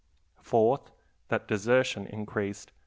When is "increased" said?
2.07-2.69